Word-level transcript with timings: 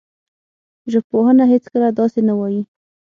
ژبپوهنه 0.91 1.43
هېڅکله 1.53 1.87
داسې 1.99 2.19
نه 2.27 2.33
وايي 2.39 2.61